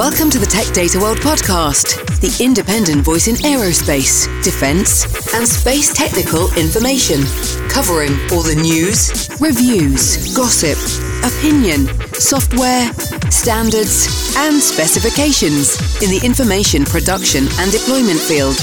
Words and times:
Welcome 0.00 0.30
to 0.30 0.38
the 0.38 0.46
Tech 0.46 0.72
Data 0.72 0.98
World 0.98 1.18
podcast, 1.18 2.00
the 2.24 2.32
independent 2.42 3.04
voice 3.04 3.28
in 3.28 3.34
aerospace, 3.44 4.24
defense, 4.42 5.04
and 5.34 5.46
space 5.46 5.92
technical 5.92 6.48
information, 6.56 7.20
covering 7.68 8.16
all 8.32 8.40
the 8.40 8.56
news, 8.56 9.28
reviews, 9.44 10.32
gossip, 10.34 10.80
opinion, 11.20 11.84
software, 12.16 12.88
standards, 13.28 14.32
and 14.40 14.56
specifications 14.56 15.76
in 16.00 16.08
the 16.08 16.24
information 16.24 16.86
production 16.86 17.44
and 17.60 17.70
deployment 17.70 18.20
field. 18.24 18.56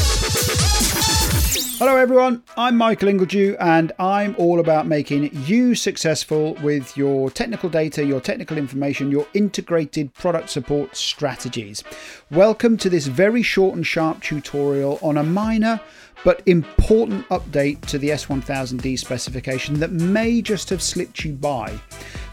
Hello, 1.79 1.95
everyone. 1.95 2.41
I'm 2.57 2.75
Michael 2.75 3.07
Ingledew, 3.07 3.55
and 3.59 3.91
I'm 3.99 4.33
all 4.39 4.59
about 4.59 4.87
making 4.87 5.29
you 5.45 5.75
successful 5.75 6.55
with 6.63 6.97
your 6.97 7.29
technical 7.29 7.69
data, 7.69 8.03
your 8.03 8.19
technical 8.19 8.57
information, 8.57 9.11
your 9.11 9.27
integrated 9.35 10.11
product 10.15 10.49
support 10.49 10.95
strategies. 10.95 11.83
Welcome 12.31 12.77
to 12.77 12.89
this 12.89 13.05
very 13.05 13.43
short 13.43 13.75
and 13.75 13.85
sharp 13.85 14.23
tutorial 14.23 14.97
on 15.03 15.17
a 15.17 15.23
minor 15.23 15.79
but 16.23 16.41
important 16.45 17.27
update 17.29 17.81
to 17.87 17.97
the 17.97 18.09
S1000D 18.09 18.97
specification 18.97 19.79
that 19.79 19.91
may 19.91 20.41
just 20.41 20.69
have 20.69 20.81
slipped 20.81 21.23
you 21.23 21.33
by. 21.33 21.79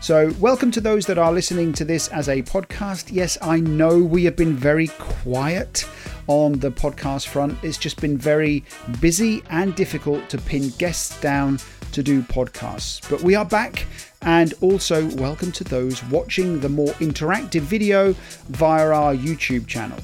So, 0.00 0.32
welcome 0.40 0.70
to 0.72 0.80
those 0.80 1.06
that 1.06 1.18
are 1.18 1.32
listening 1.32 1.72
to 1.74 1.84
this 1.84 2.08
as 2.08 2.28
a 2.28 2.42
podcast. 2.42 3.10
Yes, 3.10 3.38
I 3.40 3.60
know 3.60 3.98
we 3.98 4.24
have 4.24 4.36
been 4.36 4.54
very 4.54 4.88
quiet 4.98 5.88
on 6.26 6.58
the 6.58 6.70
podcast 6.70 7.28
front. 7.28 7.58
It's 7.62 7.78
just 7.78 8.00
been 8.00 8.18
very 8.18 8.64
busy 9.00 9.42
and 9.50 9.74
difficult 9.74 10.28
to 10.30 10.38
pin 10.38 10.70
guests 10.78 11.20
down 11.20 11.58
to 11.92 12.02
do 12.02 12.22
podcasts. 12.22 13.08
But 13.08 13.22
we 13.22 13.34
are 13.34 13.44
back, 13.44 13.86
and 14.22 14.52
also 14.60 15.08
welcome 15.16 15.52
to 15.52 15.64
those 15.64 16.02
watching 16.04 16.60
the 16.60 16.68
more 16.68 16.92
interactive 16.94 17.60
video 17.60 18.14
via 18.48 18.90
our 18.90 19.14
YouTube 19.14 19.66
channel. 19.66 19.98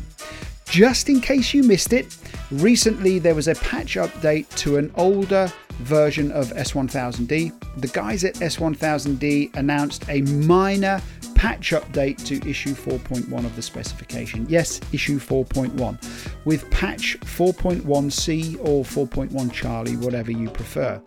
Just 0.67 1.09
in 1.09 1.21
case 1.21 1.53
you 1.53 1.65
missed 1.65 1.93
it, 1.93 2.17
recently 2.51 3.19
there 3.19 3.35
was 3.35 3.49
a 3.49 3.55
patch 3.57 3.97
update 3.97 4.49
to 4.57 4.77
an 4.77 4.93
older 4.97 5.53
version 5.81 6.31
of 6.33 6.49
S1000D. 6.49 7.81
The 7.81 7.89
guys 7.89 8.25
at 8.25 8.35
S1000D 8.35 9.57
announced 9.57 10.05
a 10.09 10.23
minor 10.23 11.01
patch 11.35 11.71
update 11.71 12.23
to 12.27 12.47
issue 12.49 12.75
4.1 12.75 13.45
of 13.47 13.57
the 13.57 13.63
specification. 13.63 14.45
Yes, 14.49 14.79
issue 14.93 15.19
4.1 15.19 16.45
with 16.45 16.71
patch 16.71 17.19
4.1C 17.21 18.59
or 18.61 18.85
4.1 18.85 19.51
Charlie, 19.51 19.97
whatever 19.97 20.31
you 20.31 20.51
prefer. 20.51 21.01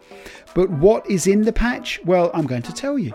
But 0.54 0.70
what 0.70 1.10
is 1.10 1.28
in 1.28 1.42
the 1.42 1.54
patch? 1.54 2.00
Well, 2.06 2.30
I'm 2.34 2.46
going 2.46 2.62
to 2.64 2.74
tell 2.74 3.00
you. 3.00 3.14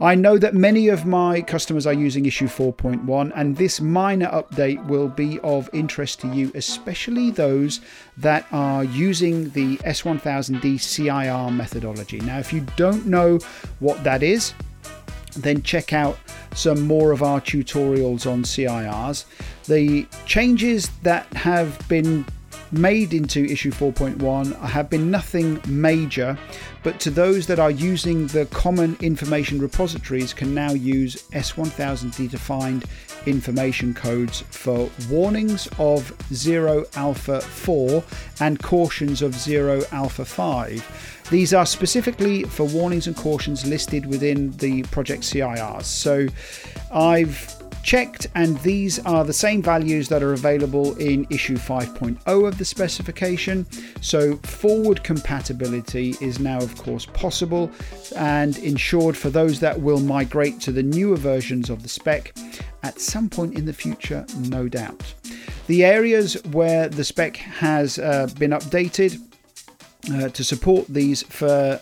I 0.00 0.14
know 0.14 0.38
that 0.38 0.54
many 0.54 0.88
of 0.88 1.06
my 1.06 1.40
customers 1.40 1.86
are 1.86 1.92
using 1.92 2.26
issue 2.26 2.48
4.1, 2.48 3.32
and 3.34 3.56
this 3.56 3.80
minor 3.80 4.28
update 4.28 4.84
will 4.86 5.08
be 5.08 5.38
of 5.40 5.70
interest 5.72 6.20
to 6.20 6.28
you, 6.28 6.50
especially 6.54 7.30
those 7.30 7.80
that 8.16 8.46
are 8.50 8.84
using 8.84 9.50
the 9.50 9.76
S1000D 9.78 10.80
CIR 10.80 11.50
methodology. 11.50 12.20
Now, 12.20 12.38
if 12.38 12.52
you 12.52 12.66
don't 12.76 13.06
know 13.06 13.38
what 13.78 14.02
that 14.04 14.22
is, 14.22 14.54
then 15.36 15.62
check 15.62 15.92
out 15.92 16.18
some 16.54 16.82
more 16.82 17.12
of 17.12 17.22
our 17.22 17.40
tutorials 17.40 18.30
on 18.30 18.42
CIRs. 18.42 19.26
The 19.66 20.06
changes 20.26 20.90
that 21.02 21.32
have 21.34 21.78
been 21.88 22.26
made 22.72 23.14
into 23.14 23.44
issue 23.44 23.70
4.1 23.70 24.58
have 24.60 24.88
been 24.90 25.10
nothing 25.10 25.60
major, 25.66 26.38
but 26.82 27.00
to 27.00 27.10
those 27.10 27.46
that 27.46 27.58
are 27.58 27.70
using 27.70 28.26
the 28.28 28.46
common 28.46 28.96
information 29.00 29.60
repositories 29.60 30.32
can 30.32 30.54
now 30.54 30.72
use 30.72 31.22
S1000D 31.32 32.30
defined 32.30 32.84
information 33.26 33.92
codes 33.92 34.40
for 34.50 34.88
warnings 35.08 35.68
of 35.78 36.12
0 36.32 36.84
alpha 36.94 37.40
4 37.40 38.02
and 38.40 38.62
cautions 38.62 39.22
of 39.22 39.34
0 39.34 39.82
alpha 39.92 40.24
5. 40.24 41.26
These 41.30 41.54
are 41.54 41.66
specifically 41.66 42.44
for 42.44 42.64
warnings 42.64 43.06
and 43.06 43.16
cautions 43.16 43.66
listed 43.66 44.06
within 44.06 44.50
the 44.56 44.82
project 44.84 45.22
CIRs. 45.22 45.84
So 45.84 46.26
I've 46.92 47.56
checked 47.90 48.28
and 48.36 48.56
these 48.58 49.00
are 49.00 49.24
the 49.24 49.32
same 49.32 49.60
values 49.60 50.08
that 50.08 50.22
are 50.22 50.32
available 50.32 50.96
in 50.98 51.26
issue 51.28 51.56
5.0 51.56 52.46
of 52.46 52.56
the 52.56 52.64
specification. 52.64 53.66
So 54.00 54.36
forward 54.44 55.02
compatibility 55.02 56.14
is 56.20 56.38
now 56.38 56.58
of 56.58 56.80
course 56.80 57.04
possible 57.06 57.68
and 58.14 58.56
ensured 58.58 59.16
for 59.16 59.28
those 59.28 59.58
that 59.58 59.80
will 59.80 59.98
migrate 59.98 60.60
to 60.60 60.70
the 60.70 60.84
newer 60.84 61.16
versions 61.16 61.68
of 61.68 61.82
the 61.82 61.88
spec 61.88 62.32
at 62.84 63.00
some 63.00 63.28
point 63.28 63.58
in 63.58 63.66
the 63.66 63.72
future 63.72 64.24
no 64.38 64.68
doubt. 64.68 65.12
The 65.66 65.84
areas 65.84 66.34
where 66.52 66.88
the 66.88 67.02
spec 67.02 67.38
has 67.38 67.98
uh, 67.98 68.28
been 68.38 68.52
updated 68.52 69.20
uh, 70.12 70.28
to 70.28 70.44
support 70.44 70.86
these 70.86 71.24
for 71.24 71.80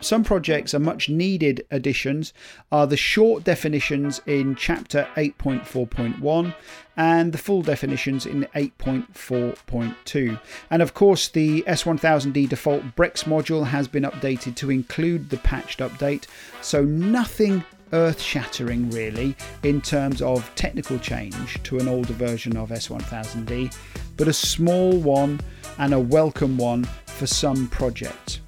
some 0.00 0.22
projects 0.24 0.74
are 0.74 0.78
much 0.78 1.08
needed 1.08 1.66
additions 1.70 2.32
are 2.70 2.86
the 2.86 2.96
short 2.96 3.44
definitions 3.44 4.20
in 4.26 4.54
chapter 4.54 5.08
8.4.1 5.16 6.54
and 6.96 7.32
the 7.32 7.38
full 7.38 7.62
definitions 7.62 8.26
in 8.26 8.46
8.4.2 8.54 10.40
and 10.70 10.82
of 10.82 10.94
course 10.94 11.28
the 11.28 11.62
S1000D 11.62 12.48
default 12.48 12.82
Brex 12.96 13.24
module 13.24 13.66
has 13.66 13.88
been 13.88 14.04
updated 14.04 14.54
to 14.56 14.70
include 14.70 15.30
the 15.30 15.38
patched 15.38 15.80
update 15.80 16.26
so 16.60 16.82
nothing 16.84 17.64
earth 17.92 18.20
shattering, 18.20 18.90
really, 18.90 19.36
in 19.62 19.80
terms 19.80 20.20
of 20.20 20.52
technical 20.54 20.98
change 20.98 21.62
to 21.62 21.78
an 21.78 21.88
older 21.88 22.12
version 22.12 22.56
of 22.56 22.70
S1000D, 22.70 23.74
but 24.16 24.28
a 24.28 24.32
small 24.32 24.92
one 24.98 25.40
and 25.78 25.94
a 25.94 26.00
welcome 26.00 26.56
one 26.56 26.84
for 27.06 27.26
some 27.26 27.68
projects. 27.68 28.40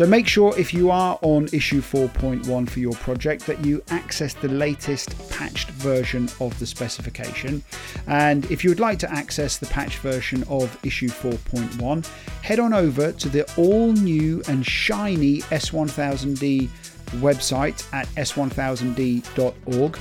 So 0.00 0.06
make 0.06 0.26
sure 0.26 0.58
if 0.58 0.72
you 0.72 0.90
are 0.90 1.18
on 1.20 1.50
issue 1.52 1.82
4.1 1.82 2.70
for 2.70 2.80
your 2.80 2.94
project 2.94 3.44
that 3.44 3.62
you 3.62 3.82
access 3.90 4.32
the 4.32 4.48
latest 4.48 5.28
patched 5.28 5.68
version 5.72 6.26
of 6.40 6.58
the 6.58 6.64
specification. 6.64 7.62
And 8.06 8.50
if 8.50 8.64
you 8.64 8.70
would 8.70 8.80
like 8.80 8.98
to 9.00 9.12
access 9.12 9.58
the 9.58 9.66
patched 9.66 9.98
version 9.98 10.42
of 10.48 10.74
issue 10.86 11.08
4.1, 11.08 12.06
head 12.40 12.58
on 12.58 12.72
over 12.72 13.12
to 13.12 13.28
the 13.28 13.44
all 13.58 13.92
new 13.92 14.42
and 14.48 14.64
shiny 14.64 15.40
S1000D 15.40 16.70
website 17.16 17.86
at 17.92 18.06
s1000d.org. 18.14 19.98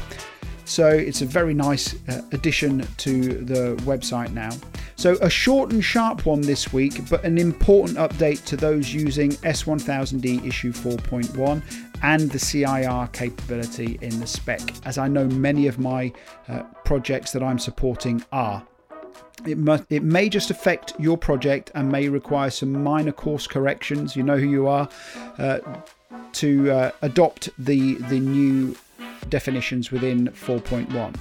So 0.64 0.88
it's 0.88 1.22
a 1.24 1.26
very 1.26 1.54
nice 1.54 1.96
uh, 2.08 2.22
addition 2.32 2.88
to 3.00 3.22
the 3.22 3.76
website 3.84 4.32
now. 4.32 4.52
So, 5.00 5.14
a 5.22 5.30
short 5.30 5.72
and 5.72 5.82
sharp 5.82 6.26
one 6.26 6.42
this 6.42 6.74
week, 6.74 7.10
but 7.10 7.24
an 7.24 7.38
important 7.38 7.98
update 7.98 8.44
to 8.44 8.58
those 8.58 8.94
using 8.94 9.32
S1000D 9.32 10.46
issue 10.46 10.74
4.1 10.74 11.64
and 12.04 12.30
the 12.30 12.38
CIR 12.38 13.08
capability 13.14 13.98
in 14.02 14.20
the 14.20 14.28
spec, 14.28 14.59
as 14.86 14.98
I 14.98 15.08
know 15.08 15.26
many 15.28 15.68
of 15.68 15.80
my 15.80 16.12
uh, 16.50 16.64
projects 16.84 17.32
that 17.32 17.42
I'm 17.42 17.59
supporting 17.59 18.22
are. 18.34 18.62
It, 19.46 19.58
it 19.90 20.04
may 20.04 20.28
just 20.28 20.52
affect 20.52 21.00
your 21.00 21.18
project 21.18 21.72
and 21.76 21.90
may 21.90 22.09
require 22.09 22.50
some 22.50 22.84
minor 22.84 23.14
course 23.14 23.48
corrections. 23.48 24.18
You 24.18 24.24
know 24.24 24.36
who 24.36 24.50
you 24.50 24.68
are. 24.68 24.90
Uh, 25.38 25.59
to 26.34 26.72
uh, 26.72 26.92
adopt 27.02 27.50
the 27.58 27.96
the 27.96 28.20
new 28.20 28.76
definitions 29.30 29.91
within 29.91 30.28
4.1. 30.30 31.16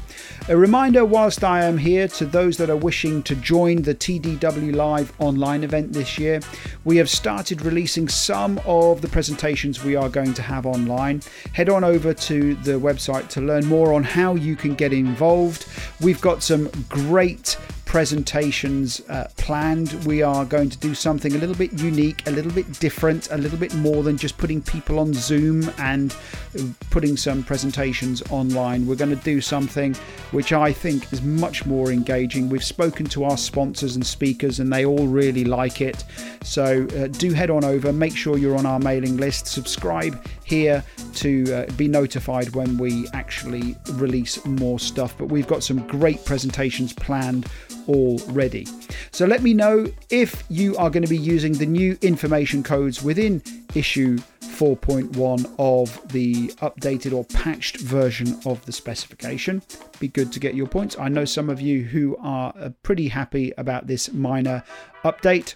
A 0.48 0.56
reminder 0.56 1.04
whilst 1.04 1.42
I 1.42 1.64
am 1.64 1.78
here 1.78 2.08
to 2.08 2.26
those 2.26 2.56
that 2.58 2.70
are 2.70 2.76
wishing 2.76 3.22
to 3.24 3.34
join 3.34 3.82
the 3.82 3.94
TDW 3.94 4.74
Live 4.74 5.12
online 5.18 5.64
event 5.64 5.92
this 5.92 6.18
year, 6.18 6.40
we 6.84 6.96
have 6.98 7.08
started 7.08 7.62
releasing 7.62 8.08
some 8.08 8.60
of 8.64 9.00
the 9.00 9.08
presentations 9.08 9.82
we 9.82 9.96
are 9.96 10.08
going 10.08 10.34
to 10.34 10.42
have 10.42 10.66
online. 10.66 11.22
Head 11.52 11.68
on 11.68 11.84
over 11.84 12.14
to 12.14 12.54
the 12.56 12.72
website 12.72 13.28
to 13.28 13.40
learn 13.40 13.66
more 13.66 13.92
on 13.92 14.02
how 14.02 14.34
you 14.34 14.56
can 14.56 14.74
get 14.74 14.92
involved. 14.92 15.66
We've 16.00 16.20
got 16.20 16.42
some 16.42 16.70
great 16.88 17.56
presentations 17.88 19.00
uh, 19.08 19.26
planned. 19.38 19.92
We 20.04 20.20
are 20.20 20.44
going 20.44 20.68
to 20.68 20.76
do 20.76 20.94
something 20.94 21.34
a 21.34 21.38
little 21.38 21.54
bit 21.54 21.72
unique, 21.72 22.22
a 22.26 22.30
little 22.30 22.52
bit 22.52 22.70
different, 22.80 23.30
a 23.30 23.38
little 23.38 23.56
bit 23.56 23.74
more 23.76 24.02
than 24.02 24.18
just 24.18 24.36
putting 24.36 24.60
people 24.60 24.98
on 24.98 25.14
Zoom 25.14 25.72
and 25.78 26.14
uh, 26.58 26.64
putting 26.90 27.16
some 27.16 27.42
presentations 27.42 28.22
online. 28.30 28.86
We're 28.86 28.96
going 28.96 29.16
to 29.16 29.24
do 29.24 29.40
something 29.40 29.94
which 30.32 30.52
I 30.52 30.70
think 30.70 31.10
is 31.14 31.22
much 31.22 31.64
more 31.64 31.90
engaging. 31.90 32.50
We've 32.50 32.62
spoken 32.62 33.06
to 33.06 33.24
our 33.24 33.38
sponsors 33.38 33.96
and 33.96 34.06
speakers, 34.06 34.60
and 34.60 34.70
they 34.70 34.84
all 34.84 35.06
really 35.06 35.44
like 35.44 35.80
it. 35.80 36.04
So 36.42 36.86
uh, 36.94 37.06
do 37.06 37.32
head 37.32 37.48
on 37.48 37.64
over, 37.64 37.90
make 37.90 38.14
sure 38.14 38.36
you're 38.36 38.58
on 38.58 38.66
our 38.66 38.78
mailing 38.78 39.16
list, 39.16 39.46
subscribe 39.46 40.22
here 40.44 40.84
to 41.14 41.52
uh, 41.54 41.72
be 41.72 41.88
notified 41.88 42.54
when 42.54 42.78
we 42.78 43.06
actually 43.12 43.76
release 43.92 44.44
more 44.44 44.78
stuff. 44.78 45.16
But 45.16 45.26
we've 45.26 45.46
got 45.46 45.62
some 45.62 45.86
great 45.86 46.24
presentations 46.24 46.92
planned 46.92 47.46
already. 47.88 48.66
So 49.10 49.26
let 49.26 49.42
me 49.42 49.54
know 49.54 49.86
if 50.10 50.44
you 50.48 50.76
are 50.76 50.90
going 50.90 51.02
to 51.02 51.08
be 51.08 51.18
using 51.18 51.52
the 51.52 51.66
new 51.66 51.98
information 52.02 52.62
codes 52.62 53.02
within 53.02 53.42
issue 53.74 54.18
4.1 54.58 55.54
of 55.58 56.08
the 56.12 56.48
updated 56.62 57.12
or 57.12 57.24
patched 57.24 57.78
version 57.78 58.40
of 58.44 58.64
the 58.66 58.72
specification. 58.72 59.62
Be 60.00 60.08
good 60.08 60.32
to 60.32 60.40
get 60.40 60.54
your 60.54 60.66
points. 60.66 60.96
I 60.98 61.08
know 61.08 61.24
some 61.24 61.48
of 61.48 61.60
you 61.60 61.84
who 61.84 62.16
are 62.20 62.52
uh, 62.58 62.70
pretty 62.82 63.08
happy 63.08 63.52
about 63.56 63.86
this 63.86 64.12
minor 64.12 64.64
update. 65.04 65.54